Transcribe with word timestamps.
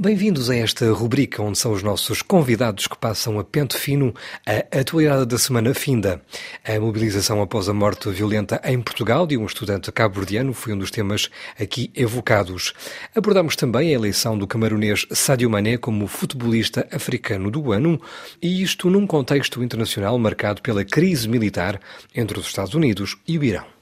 Bem-vindos 0.00 0.48
a 0.48 0.54
esta 0.54 0.92
rubrica 0.92 1.42
onde 1.42 1.58
são 1.58 1.72
os 1.72 1.82
nossos 1.82 2.22
convidados 2.22 2.86
que 2.86 2.96
passam 2.96 3.36
a 3.36 3.42
pente 3.42 3.76
fino 3.76 4.14
a 4.46 4.78
atualidade 4.78 5.26
da 5.26 5.36
semana 5.36 5.74
finda. 5.74 6.22
A 6.64 6.78
mobilização 6.78 7.42
após 7.42 7.68
a 7.68 7.74
morte 7.74 8.08
violenta 8.10 8.60
em 8.64 8.80
Portugal 8.80 9.26
de 9.26 9.36
um 9.36 9.44
estudante 9.44 9.90
cabo-verdiano 9.90 10.52
foi 10.52 10.72
um 10.72 10.78
dos 10.78 10.92
temas 10.92 11.28
aqui 11.60 11.90
evocados. 11.96 12.74
Abordamos 13.12 13.56
também 13.56 13.88
a 13.88 13.94
eleição 13.94 14.38
do 14.38 14.46
camaronês 14.46 15.04
Sadio 15.10 15.50
Mané 15.50 15.76
como 15.76 16.06
futebolista 16.06 16.86
africano 16.92 17.50
do 17.50 17.72
ano, 17.72 18.00
e 18.40 18.62
isto 18.62 18.88
num 18.88 19.04
contexto 19.04 19.64
internacional 19.64 20.16
marcado 20.16 20.62
pela 20.62 20.84
crise 20.84 21.26
militar 21.28 21.80
entre 22.14 22.38
os 22.38 22.46
Estados 22.46 22.74
Unidos 22.74 23.16
e 23.26 23.36
o 23.36 23.42
Irão. 23.42 23.77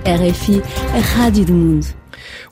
RFI, 0.00 0.62
a 0.96 0.98
Rádio 0.98 1.44
do 1.44 1.52
Mundo. 1.52 1.86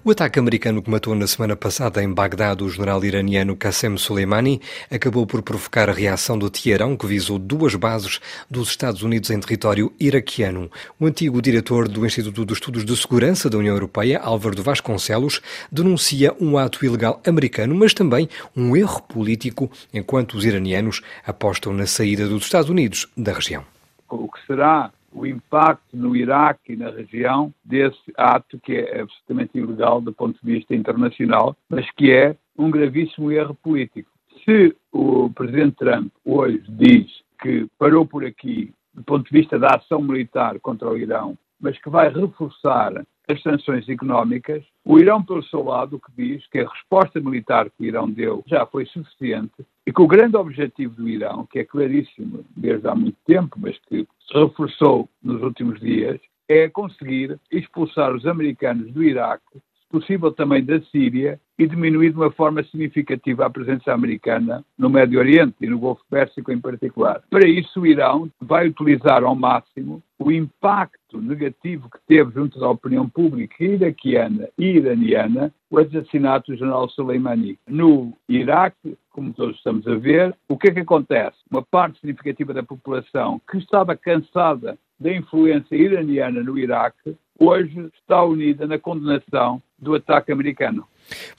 O 0.05 0.11
ataque 0.11 0.39
americano 0.39 0.83
que 0.83 0.91
matou 0.91 1.15
na 1.15 1.27
semana 1.27 1.57
passada 1.57 2.03
em 2.03 2.13
Bagdade 2.13 2.63
o 2.63 2.69
general 2.69 3.03
iraniano 3.03 3.57
Qassem 3.57 3.97
Soleimani 3.97 4.61
acabou 4.91 5.27
por 5.27 5.43
provocar 5.43 5.89
a 5.89 5.93
reação 5.93 6.39
do 6.39 6.51
Teherão, 6.51 6.95
que 6.95 7.07
visou 7.07 7.39
duas 7.39 7.75
bases 7.75 8.21
dos 8.51 8.69
Estados 8.69 9.03
Unidos 9.03 9.31
em 9.31 9.41
território 9.41 9.91
iraquiano. 9.99 10.71
O 11.01 11.07
antigo 11.07 11.41
diretor 11.41 11.89
do 11.89 12.05
Instituto 12.05 12.45
de 12.45 12.53
Estudos 12.53 12.85
de 12.85 12.97
Segurança 12.97 13.49
da 13.49 13.57
União 13.57 13.75
Europeia, 13.75 14.21
Álvaro 14.21 14.63
Vasconcelos, 14.63 15.41
denuncia 15.73 16.35
um 16.39 16.59
ato 16.59 16.85
ilegal 16.85 17.21
americano, 17.27 17.75
mas 17.75 17.95
também 17.95 18.29
um 18.55 18.77
erro 18.77 19.01
político, 19.03 19.71
enquanto 19.93 20.35
os 20.35 20.45
iranianos 20.45 21.01
apostam 21.27 21.73
na 21.73 21.87
saída 21.87 22.29
dos 22.29 22.45
Estados 22.45 22.69
Unidos 22.69 23.09
da 23.17 23.33
região. 23.33 23.65
O 24.11 24.31
que 24.31 24.41
será 24.47 24.91
o 25.13 25.27
impacto 25.27 25.97
no 25.97 26.15
Iraque 26.15 26.73
e 26.73 26.77
na 26.77 26.91
região 26.91 27.53
desse 27.65 28.13
ato 28.17 28.59
que 28.59 28.77
é 28.77 29.01
absolutamente 29.01 29.57
ilegal 29.59 30.01
do 30.01 30.13
ponto 30.13 30.39
de 30.43 30.53
vista 30.53 30.75
internacional, 30.75 31.57
mas 31.69 31.91
que 31.93 32.13
é 32.13 32.37
um 32.57 32.71
gravíssimo 32.71 33.31
erro 33.33 33.55
político. 33.55 34.11
Se 34.45 34.75
o 34.93 35.31
presidente 35.31 35.77
Trump 35.77 36.13
hoje 36.25 36.63
diz 36.69 37.07
que 37.41 37.67
parou 37.79 38.07
por 38.07 38.25
aqui 38.25 38.73
do 38.93 39.03
ponto 39.05 39.31
de 39.31 39.39
vista 39.39 39.59
da 39.59 39.77
ação 39.77 40.03
militar 40.03 40.59
contra 40.61 40.89
o 40.89 40.97
Irão, 40.97 41.39
mas 41.61 41.81
que 41.81 41.89
vai 41.89 42.09
reforçar 42.09 43.05
as 43.29 43.43
sanções 43.43 43.87
económicas, 43.89 44.65
o 44.85 44.99
Irão, 44.99 45.23
pelo 45.23 45.43
seu 45.45 45.63
lado, 45.63 45.97
o 45.97 46.01
que 46.01 46.11
diz 46.17 46.47
que 46.49 46.61
a 46.61 46.69
resposta 46.69 47.21
militar 47.21 47.69
que 47.71 47.83
o 47.83 47.85
Irão 47.85 48.11
deu 48.11 48.43
já 48.47 48.65
foi 48.65 48.87
suficiente 48.87 49.65
e 49.87 49.93
que 49.93 50.01
o 50.01 50.07
grande 50.07 50.37
objetivo 50.37 50.95
do 50.95 51.09
Irão, 51.09 51.47
que 51.47 51.59
é 51.59 51.65
claríssimo 51.65 52.45
desde 52.57 52.89
há 52.89 52.95
muito 52.95 53.19
tempo, 53.27 53.57
mas 53.61 53.79
que 53.87 54.07
se 54.27 54.35
reforçou 54.35 55.09
nos 55.23 55.43
últimos 55.43 55.79
dias, 55.79 56.19
é 56.49 56.69
conseguir 56.69 57.39
expulsar 57.53 58.15
os 58.15 58.27
americanos 58.27 58.91
do 58.93 59.05
Iraque, 59.05 59.61
possível 59.91 60.33
também 60.33 60.65
da 60.65 60.81
Síria, 60.83 61.41
e 61.59 61.67
diminuir 61.67 62.11
de 62.11 62.17
uma 62.17 62.31
forma 62.31 62.63
significativa 62.63 63.45
a 63.45 63.51
presença 63.51 63.93
americana 63.93 64.65
no 64.79 64.89
Médio 64.89 65.19
Oriente 65.19 65.57
e 65.61 65.67
no 65.67 65.79
Golfo 65.79 66.03
Pérsico 66.09 66.53
em 66.53 66.61
particular. 66.61 67.23
Para 67.29 67.49
isso, 67.49 67.81
o 67.81 67.87
Irão 67.87 68.31
vai 68.41 68.69
utilizar 68.69 69.25
ao 69.25 69.35
máximo 69.35 70.01
o 70.19 70.31
impacto 70.31 71.21
negativo 71.21 71.91
que 71.91 71.99
teve 72.07 72.33
junto 72.33 72.61
da 72.61 72.69
opinião 72.69 73.09
pública 73.09 73.65
iraquiana 73.65 74.49
e 74.57 74.67
iraniana 74.77 75.53
o 75.71 75.79
assassinato 75.79 76.53
do 76.53 76.59
general 76.59 76.89
Soleimani. 76.91 77.59
No 77.67 78.13
Iraque, 78.29 78.97
como 79.11 79.33
todos 79.33 79.57
estamos 79.57 79.87
a 79.87 79.97
ver, 79.97 80.35
o 80.49 80.57
que 80.57 80.69
é 80.69 80.75
que 80.75 80.81
acontece? 80.81 81.37
Uma 81.51 81.63
parte 81.63 81.99
significativa 82.01 82.55
da 82.55 82.63
população 82.63 83.41
que 83.51 83.59
estava 83.59 83.97
cansada 83.97 84.79
da 84.99 85.13
influência 85.13 85.77
iraniana 85.77 86.43
no 86.43 86.59
Iraque, 86.59 87.17
hoje 87.39 87.89
está 88.01 88.25
unida 88.25 88.67
na 88.67 88.79
condenação 88.79 89.63
do 89.79 89.95
ataque 89.95 90.33
americano. 90.33 90.87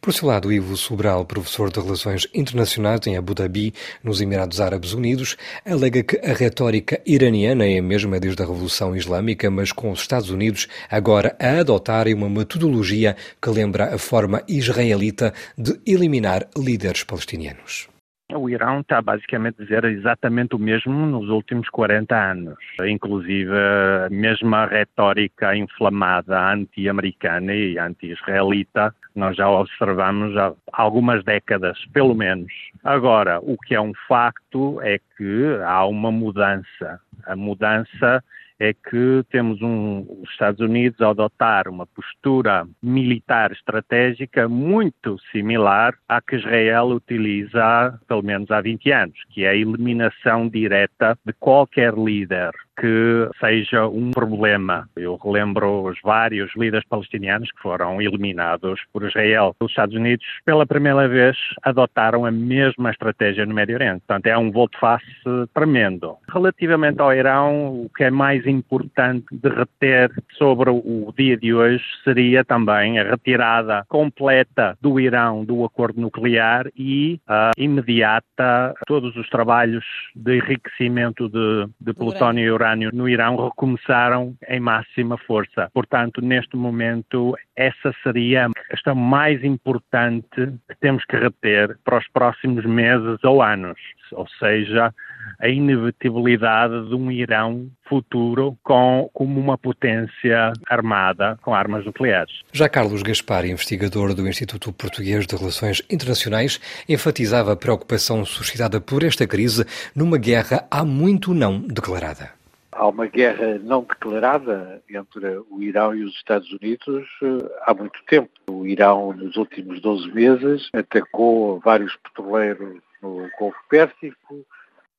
Por 0.02 0.14
seu 0.14 0.28
lado, 0.28 0.52
Ivo 0.52 0.76
Sobral, 0.76 1.26
professor 1.26 1.72
de 1.72 1.80
Relações 1.80 2.28
Internacionais 2.34 3.06
em 3.06 3.18
Abu 3.18 3.36
Dhabi, 3.36 3.74
nos 4.04 4.20
Emirados 4.20 4.60
Árabes 4.60 4.94
Unidos, 4.94 5.38
alega 5.64 6.02
que 6.02 6.18
a 6.18 6.34
retórica 6.34 7.00
iraniana 7.06 7.66
é 7.66 7.78
a 7.78 7.84
mesma 7.84 8.20
desde 8.20 8.42
a 8.42 8.46
Revolução 8.46 8.96
Islâmica, 8.96 9.52
mas 9.52 9.72
com 9.72 9.92
os 9.92 10.02
Estados 10.02 10.30
Unidos 10.30 10.68
agora 10.90 11.36
a 11.40 11.60
adotarem 11.60 12.16
uma 12.16 12.30
metodologia 12.30 13.16
que 13.42 13.50
lembra 13.50 13.94
a 13.94 13.98
forma 13.98 14.42
israelita 14.48 15.34
de 15.58 15.80
eliminar 15.86 16.48
líderes 16.58 17.04
palestinianos. 17.04 17.90
O 18.36 18.48
Irão 18.48 18.82
está 18.82 19.02
basicamente 19.02 19.60
a 19.60 19.64
dizer 19.64 19.84
exatamente 19.86 20.56
o 20.56 20.60
mesmo 20.60 20.94
nos 20.94 21.30
últimos 21.30 21.68
40 21.70 22.16
anos. 22.16 22.58
Inclusive, 22.88 23.52
a 23.52 24.08
mesma 24.12 24.68
retórica 24.68 25.56
inflamada 25.56 26.40
anti-americana 26.54 27.56
e 27.56 27.80
anti-israelita 27.80 28.94
nós 29.16 29.36
já 29.36 29.50
observamos 29.50 30.38
há 30.38 30.54
algumas 30.72 31.24
décadas, 31.24 31.84
pelo 31.92 32.14
menos. 32.14 32.54
Agora, 32.84 33.40
o 33.42 33.58
que 33.58 33.74
é 33.74 33.82
um 33.82 33.94
facto 34.08 34.80
é 34.82 35.00
que 35.18 35.58
há 35.66 35.84
uma 35.86 36.12
mudança. 36.12 37.02
A 37.26 37.36
mudança 37.36 38.24
é 38.60 38.74
que 38.74 39.24
temos 39.32 39.62
um, 39.62 40.06
os 40.22 40.30
Estados 40.30 40.60
Unidos 40.60 41.00
a 41.02 41.10
adotar 41.10 41.68
uma 41.68 41.86
postura 41.88 42.68
militar 42.84 43.52
estratégica 43.52 44.50
muito 44.50 45.18
similar 45.32 45.96
à 46.08 46.22
que 46.22 46.36
Israel 46.36 46.88
utiliza 46.88 47.98
pelo 48.08 48.22
menos 48.22 48.52
há 48.52 48.62
20 48.62 48.92
anos, 48.92 49.18
que 49.30 49.46
é 49.46 49.50
a 49.50 49.56
eliminação 49.56 50.50
direta 50.50 51.18
de 51.26 51.34
qualquer 51.34 51.94
líder 51.94 52.52
que 52.80 53.30
seja 53.40 53.88
um 53.88 54.12
problema. 54.12 54.88
Eu 54.96 55.18
relembro 55.18 55.84
os 55.84 56.00
vários 56.02 56.50
líderes 56.56 56.88
palestinianos 56.88 57.52
que 57.52 57.62
foram 57.62 58.02
eliminados 58.02 58.80
por 58.94 59.04
Israel. 59.04 59.54
Os 59.60 59.70
Estados 59.70 59.96
Unidos, 59.96 60.26
pela 60.46 60.66
primeira 60.66 61.08
vez, 61.08 61.38
adotaram 61.62 62.26
a 62.26 62.32
mesma 62.32 62.92
estratégia 62.92 63.46
no 63.46 63.54
Médio 63.54 63.76
Oriente. 63.76 64.04
Portanto, 64.08 64.28
é 64.28 64.38
um 64.38 64.50
volte-face 64.50 65.06
tremendo. 65.54 66.16
Relativamente 66.32 67.02
ao 67.02 67.14
Irão, 67.14 67.84
o 67.84 67.90
que 67.96 68.06
é 68.06 68.12
mais 68.12 68.46
importante 68.50 69.26
de 69.32 69.50
reter 69.50 70.12
sobre 70.38 70.70
o 70.70 71.14
dia 71.18 71.38
de 71.38 71.54
hoje 71.54 71.84
seria 72.04 72.44
também 72.44 73.00
a 73.00 73.04
retirada 73.04 73.86
completa 73.88 74.78
do 74.82 75.00
Irão 75.00 75.46
do 75.46 75.64
acordo 75.64 76.02
nuclear 76.02 76.68
e 76.76 77.20
a 77.28 77.52
imediata 77.58 78.74
todos 78.88 79.16
os 79.16 79.30
trabalhos 79.30 79.86
de 80.16 80.38
enriquecimento 80.38 81.30
de, 81.30 81.70
de 81.80 81.94
plutónio 81.94 82.46
e 82.46 82.52
urânio 82.52 82.90
no 82.94 83.08
Irão 83.08 83.36
recomeçaram 83.36 84.36
em 84.48 84.60
máxima 84.60 85.18
força. 85.18 85.70
Portanto, 85.74 86.22
neste 86.22 86.56
momento, 86.56 87.36
essa 87.56 87.94
seria 88.04 88.48
a 88.48 88.70
questão 88.70 88.96
mais 88.96 89.44
importante 89.44 90.54
que 90.68 90.76
temos 90.80 91.04
que 91.06 91.16
reter 91.18 91.78
para 91.84 91.98
os 91.98 92.08
próximos 92.10 92.66
meses 92.66 93.24
ou 93.24 93.42
anos. 93.42 93.80
Ou 94.12 94.28
seja, 94.40 94.94
a 95.40 95.48
inevitabilidade 95.48 96.88
de 96.88 96.96
um 96.96 97.12
Irão 97.12 97.70
futuro 97.88 98.39
com, 98.64 99.10
como 99.14 99.40
uma 99.40 99.58
potência 99.58 100.54
armada 100.68 101.38
com 101.42 101.54
armas 101.54 101.86
nucleares. 101.86 102.42
Já 102.52 102.68
Carlos 102.70 103.04
Gaspar, 103.04 103.46
investigador 103.46 104.14
do 104.14 104.28
Instituto 104.28 104.72
Português 104.72 105.26
de 105.26 105.36
Relações 105.36 105.82
Internacionais, 105.90 106.60
enfatizava 106.88 107.54
a 107.54 107.56
preocupação 107.56 108.26
suscitada 108.26 108.80
por 108.82 109.04
esta 109.04 109.28
crise 109.28 109.66
numa 109.96 110.18
guerra 110.18 110.66
há 110.70 110.84
muito 110.84 111.34
não 111.34 111.60
declarada 111.60 112.40
há 112.80 112.88
uma 112.88 113.08
guerra 113.08 113.60
não 113.60 113.82
declarada 113.84 114.82
entre 114.90 115.44
o 115.50 115.62
Irão 115.62 115.94
e 115.94 116.04
os 116.06 116.16
Estados 116.16 116.50
Unidos 116.54 117.06
eh, 117.22 117.52
há 117.66 117.74
muito 117.74 118.00
tempo. 118.08 118.30
O 118.50 118.66
Irão, 118.66 119.12
nos 119.12 119.36
últimos 119.36 119.82
12 119.82 120.10
meses, 120.14 120.70
atacou 120.74 121.60
vários 121.60 121.94
petroleiros 121.98 122.80
no 123.02 123.30
Golfo 123.38 123.60
Pérsico, 123.70 124.46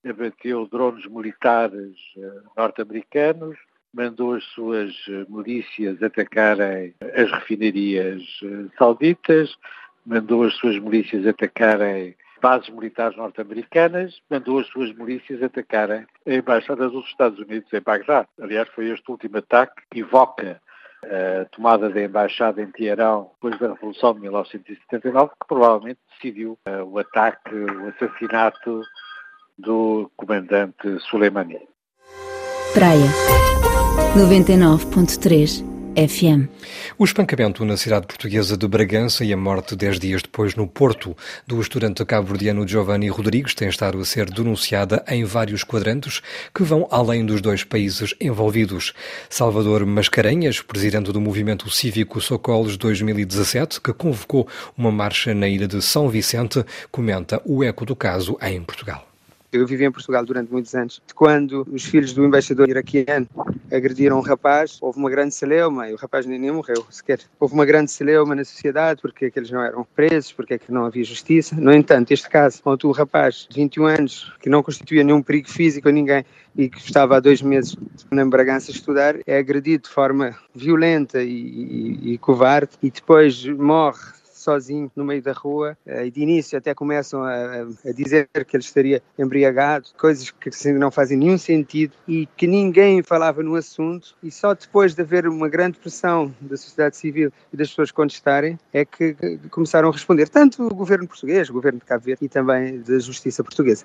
abateu 0.07 0.67
drones 0.67 1.07
militares 1.07 1.97
eh, 2.17 2.41
norte-americanos, 2.57 3.59
mandou 3.93 4.35
as 4.35 4.45
suas 4.45 4.95
eh, 5.09 5.27
milícias 5.29 6.03
atacarem 6.03 6.95
as 7.15 7.31
refinarias 7.31 8.23
sauditas, 8.79 9.57
mandou 10.07 10.45
as 10.45 10.55
suas 10.55 10.79
milícias 10.79 11.27
atacarem 11.27 12.17
bases 12.41 12.71
militares 12.71 13.17
norte-americanas, 13.17 14.21
mandou 14.31 14.59
as 14.59 14.67
suas 14.69 14.93
milícias 14.95 15.43
atacarem 15.43 16.07
a 16.27 16.33
Embaixada 16.33 16.89
dos 16.89 17.07
Estados 17.07 17.39
Unidos 17.39 17.71
em 17.73 17.81
Bagdá. 17.81 18.27
Aliás, 18.41 18.69
foi 18.71 18.89
este 18.91 19.11
último 19.11 19.39
ataque 19.39 19.83
que 19.91 20.01
evoca 20.01 20.61
a 21.05 21.45
tomada 21.47 21.89
da 21.89 22.03
embaixada 22.03 22.63
em 22.63 22.71
Teherão 22.71 23.31
depois 23.35 23.59
da 23.59 23.75
Revolução 23.75 24.15
de 24.15 24.21
1979, 24.21 25.31
que 25.31 25.49
provavelmente 25.49 26.01
decidiu 26.15 26.59
o 26.87 26.99
ataque, 26.99 27.55
o 27.55 27.89
assassinato 27.89 28.83
do 29.61 30.11
comandante 30.17 30.99
Soleimani. 31.09 31.59
Praia 32.73 33.11
99.3 34.17 35.71
FM. 35.95 36.49
O 36.97 37.05
espancamento 37.05 37.65
na 37.65 37.77
cidade 37.77 38.07
portuguesa 38.07 38.57
de 38.57 38.67
Bragança 38.69 39.25
e 39.25 39.33
a 39.33 39.37
morte 39.37 39.75
dez 39.75 39.99
dias 39.99 40.23
depois 40.23 40.55
no 40.55 40.67
Porto 40.67 41.17
do 41.47 41.61
estudante 41.61 42.05
cabo-verdiano 42.05 42.67
Giovanni 42.67 43.09
Rodrigues 43.09 43.55
tem 43.55 43.69
estado 43.69 43.99
a 43.99 44.05
ser 44.05 44.31
denunciada 44.31 45.05
em 45.09 45.25
vários 45.25 45.65
quadrantes 45.65 46.23
que 46.55 46.63
vão 46.63 46.87
além 46.91 47.27
dos 47.27 47.41
dois 47.41 47.65
países 47.65 48.15
envolvidos. 48.21 48.95
Salvador 49.29 49.85
Mascarenhas, 49.85 50.63
presidente 50.63 51.13
do 51.13 51.21
movimento 51.21 51.69
cívico 51.69 52.21
Socolos 52.21 52.77
2017, 52.77 53.81
que 53.81 53.93
convocou 53.93 54.47
uma 54.79 54.93
marcha 54.93 55.35
na 55.35 55.49
ilha 55.49 55.67
de 55.67 55.83
São 55.83 56.09
Vicente, 56.09 56.65
comenta 56.91 57.43
o 57.45 57.65
eco 57.65 57.85
do 57.85 57.97
caso 57.97 58.39
em 58.41 58.63
Portugal. 58.63 59.10
Eu 59.53 59.67
vivi 59.67 59.85
em 59.85 59.91
Portugal 59.91 60.25
durante 60.25 60.53
muitos 60.53 60.75
anos. 60.75 61.03
Quando 61.15 61.67
os 61.73 61.85
filhos 61.85 62.13
do 62.13 62.25
embaixador 62.25 62.69
iraquiano 62.69 63.27
agrediram 63.73 64.19
um 64.19 64.23
rapaz, 64.23 64.79
houve 64.81 64.99
uma 64.99 65.11
grande 65.11 65.35
celeuma 65.35 65.89
e 65.89 65.93
o 65.93 65.97
rapaz 65.97 66.25
nem, 66.25 66.39
nem 66.39 66.53
morreu 66.53 66.87
sequer. 66.89 67.21
Houve 67.39 67.55
uma 67.55 67.65
grande 67.65 67.91
celeuma 67.91 68.35
na 68.35 68.45
sociedade 68.45 69.03
porque 69.03 69.25
é 69.25 69.31
que 69.31 69.39
eles 69.39 69.51
não 69.51 69.61
eram 69.61 69.85
presos, 69.97 70.33
porque 70.33 70.55
é 70.55 70.59
que 70.59 70.71
não 70.71 70.85
havia 70.85 71.03
justiça. 71.03 71.57
No 71.57 71.73
entanto, 71.73 72.13
este 72.13 72.29
caso, 72.29 72.61
onde 72.65 72.87
o 72.87 72.93
rapaz 72.93 73.49
de 73.51 73.57
21 73.57 73.87
anos, 73.87 74.33
que 74.41 74.49
não 74.49 74.63
constituía 74.63 75.03
nenhum 75.03 75.21
perigo 75.21 75.49
físico 75.49 75.89
a 75.89 75.93
ninguém 75.93 76.25
e 76.57 76.69
que 76.69 76.79
estava 76.79 77.17
há 77.17 77.21
dois 77.21 77.43
meses 77.43 77.77
na 78.11 78.25
Bragança 78.25 78.71
a 78.71 78.75
estudar, 78.75 79.17
é 79.27 79.39
agredido 79.39 79.85
de 79.85 79.91
forma 79.91 80.37
violenta 80.55 81.23
e, 81.23 81.29
e, 81.29 82.13
e 82.13 82.19
covarde 82.19 82.71
e 82.83 82.91
depois 82.91 83.45
morre 83.47 84.20
sozinho 84.41 84.91
no 84.97 85.05
meio 85.05 85.23
da 85.23 85.33
rua 85.33 85.77
eh, 85.87 86.07
e 86.07 86.11
de 86.11 86.21
início 86.21 86.59
até 86.59 86.75
começam 86.75 87.23
a, 87.23 87.63
a 87.85 87.93
dizer 87.93 88.29
que 88.47 88.57
ele 88.57 88.63
estaria 88.63 89.03
embriagado, 89.19 89.89
coisas 89.99 90.31
que 90.31 90.51
não 90.73 90.91
fazem 90.91 91.17
nenhum 91.17 91.39
sentido 91.39 91.93
e 92.09 92.27
que 92.37 92.47
ninguém 92.47 93.03
falava 93.03 93.43
no 93.43 93.55
assunto 93.55 94.17
e 94.23 94.31
só 94.31 94.55
depois 94.55 94.95
de 94.95 95.03
haver 95.03 95.27
uma 95.27 95.49
grande 95.49 95.79
pressão 95.79 96.35
da 96.41 96.57
sociedade 96.57 96.97
civil 96.97 97.33
e 97.53 97.57
das 97.57 97.69
pessoas 97.69 97.91
contestarem 97.91 98.59
é 98.73 98.85
que 98.85 99.17
começaram 99.51 99.89
a 99.89 99.93
responder, 99.93 100.29
tanto 100.29 100.67
o 100.67 100.75
governo 100.75 101.07
português, 101.07 101.51
o 101.51 101.53
governo 101.53 101.79
de 101.79 101.85
Cabo 101.85 102.05
Verde 102.05 102.25
e 102.25 102.29
também 102.29 102.81
da 102.81 102.99
justiça 102.99 103.45
portuguesa. 103.45 103.85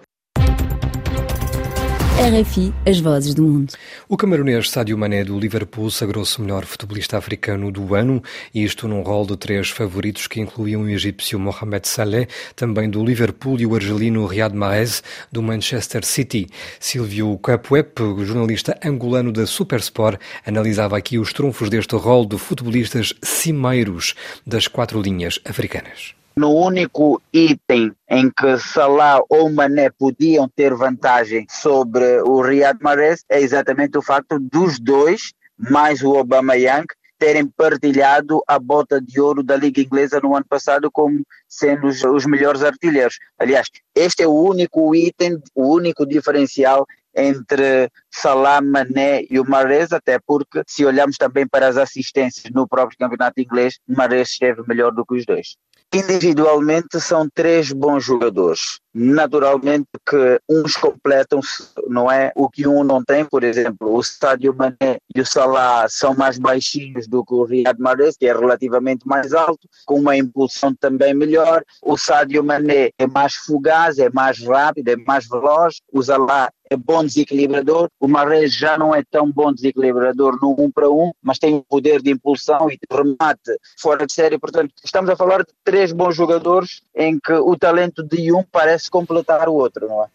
RFI, 2.18 2.74
as 2.88 3.02
vozes 3.02 3.36
do 3.36 3.44
mundo. 3.44 3.74
O 4.08 4.16
camaronês 4.16 4.70
Sadio 4.70 4.98
Mané 4.98 5.26
do 5.26 5.38
Liverpool 5.38 5.92
sagrou-se 5.92 6.42
melhor 6.42 6.64
futebolista 6.64 7.18
africano 7.18 7.70
do 7.70 7.94
ano, 7.94 8.24
isto 8.54 8.88
num 8.88 9.02
rol 9.02 9.26
de 9.28 9.36
três 9.36 9.70
favoritos 9.70 10.26
que 10.26 10.40
incluíam 10.40 10.84
o 10.84 10.90
egípcio 10.90 11.38
Mohamed 11.38 11.86
Saleh, 11.86 12.30
também 12.56 12.90
do 12.90 13.04
Liverpool 13.04 13.60
e 13.60 13.66
o 13.66 13.76
argelino 13.76 14.26
Riyad 14.26 14.56
Mahrez 14.56 15.04
do 15.30 15.44
Manchester 15.44 16.06
City. 16.06 16.48
Silvio 16.80 17.38
Capuep, 17.38 18.00
jornalista 18.24 18.80
angolano 18.84 19.34
da 19.34 19.46
Supersport, 19.46 20.18
analisava 20.46 20.98
aqui 20.98 21.20
os 21.20 21.34
trunfos 21.34 21.70
deste 21.70 21.98
rol 21.98 22.26
de 22.26 22.38
futebolistas 22.38 23.14
cimeiros 23.22 24.16
das 24.48 24.70
quatro 24.70 25.02
linhas 25.02 25.38
africanas 25.44 26.16
no 26.36 26.52
único 26.52 27.22
item 27.32 27.94
em 28.10 28.30
que 28.30 28.58
Salah 28.58 29.22
ou 29.30 29.50
Mané 29.50 29.90
podiam 29.90 30.50
ter 30.50 30.74
vantagem 30.74 31.46
sobre 31.50 32.22
o 32.22 32.42
Riyad 32.42 32.78
Mahrez 32.82 33.24
é 33.30 33.40
exatamente 33.40 33.98
o 33.98 34.02
facto 34.02 34.38
dos 34.38 34.78
dois, 34.78 35.34
mais 35.58 36.04
o 36.04 36.18
Aubameyang, 36.18 36.86
terem 37.18 37.48
partilhado 37.48 38.44
a 38.46 38.60
bota 38.60 39.00
de 39.00 39.22
ouro 39.22 39.42
da 39.42 39.56
Liga 39.56 39.82
Inglesa 39.82 40.20
no 40.22 40.36
ano 40.36 40.46
passado 40.46 40.92
como 40.92 41.26
sendo 41.48 41.88
os, 41.88 42.04
os 42.04 42.26
melhores 42.26 42.62
artilheiros. 42.62 43.18
Aliás, 43.40 43.70
este 43.96 44.24
é 44.24 44.28
o 44.28 44.34
único 44.34 44.94
item, 44.94 45.42
o 45.56 45.74
único 45.74 46.06
diferencial 46.06 46.86
entre 47.16 47.90
Salah, 48.12 48.60
Mané 48.60 49.26
e 49.30 49.40
o 49.40 49.50
Mahrez, 49.50 49.94
até 49.94 50.20
porque 50.20 50.64
se 50.68 50.86
olharmos 50.86 51.18
também 51.18 51.48
para 51.48 51.70
as 51.70 51.78
assistências 51.78 52.52
no 52.54 52.68
próprio 52.68 52.98
campeonato 52.98 53.40
inglês, 53.40 53.80
Mahrez 53.88 54.32
esteve 54.32 54.62
melhor 54.68 54.92
do 54.92 55.06
que 55.06 55.16
os 55.16 55.26
dois. 55.26 55.56
Individualmente 55.96 57.00
são 57.00 57.30
três 57.34 57.72
bons 57.72 58.04
jogadores. 58.04 58.82
Naturalmente 58.94 59.88
que 60.06 60.42
uns 60.50 60.76
completam-se, 60.76 61.70
não 61.88 62.12
é? 62.12 62.34
O 62.36 62.50
que 62.50 62.68
um 62.68 62.84
não 62.84 63.02
tem, 63.02 63.24
por 63.24 63.46
exemplo, 63.46 63.96
o 63.96 64.04
Sadio 64.04 64.54
Mané 64.54 65.00
e 65.16 65.22
o 65.22 65.26
Salah 65.26 65.88
são 65.88 66.14
mais 66.14 66.38
baixinhos 66.38 67.08
do 67.08 67.24
que 67.24 67.34
o 67.34 67.46
Riyad 67.46 67.80
Mahrez, 67.80 68.18
que 68.18 68.26
é 68.26 68.34
relativamente 68.34 69.08
mais 69.08 69.34
alto, 69.34 69.70
com 69.86 70.00
uma 70.00 70.18
impulsão 70.18 70.76
também 70.76 71.14
melhor. 71.14 71.64
O 71.82 71.98
Sadio 71.98 72.44
Mané 72.44 72.92
é 73.00 73.08
mais 73.08 73.36
fugaz, 73.36 73.98
é 73.98 74.10
mais 74.10 74.42
rápido, 74.42 74.90
é 74.90 74.98
mais 74.98 75.28
veloz. 75.28 75.82
O 75.94 76.04
Salah 76.04 76.50
é 76.76 76.78
bom 76.78 77.04
desequilibrador. 77.04 77.90
O 78.00 78.08
Mahrez 78.08 78.54
já 78.54 78.78
não 78.78 78.94
é 78.94 79.02
tão 79.10 79.32
bom 79.32 79.52
desequilibrador 79.52 80.38
no 80.42 80.56
um 80.60 80.70
para 80.70 80.90
um, 80.90 81.12
mas 81.24 81.40
tem 81.40 81.56
o 81.56 81.64
poder 81.64 82.02
de 82.02 82.12
impulsão 82.12 82.70
e 82.70 82.78
de 82.78 82.86
remate 82.92 83.58
fora 83.80 84.06
de 84.06 84.14
série. 84.14 84.38
Portanto, 84.38 84.72
estamos 84.84 85.10
a 85.10 85.16
falar 85.16 85.40
de 85.40 85.52
três 85.64 85.92
bons 85.92 86.16
jogadores 86.16 86.82
em 86.96 87.20
que 87.20 87.34
o 87.34 87.58
talento 87.58 88.04
de 88.04 88.32
um 88.32 88.44
parece 88.44 88.90
completar 88.90 89.48
o 89.50 89.54
outro, 89.54 89.88
não 89.88 90.04
é? 90.04 90.08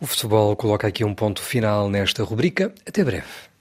O 0.00 0.06
futebol 0.06 0.54
coloca 0.54 0.86
aqui 0.86 1.04
um 1.04 1.14
ponto 1.14 1.42
final 1.42 1.88
nesta 1.88 2.22
rubrica. 2.22 2.72
Até 2.86 3.02
breve. 3.02 3.53